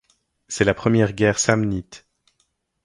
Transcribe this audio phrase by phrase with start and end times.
[0.47, 2.07] C'est la première guerre samnite.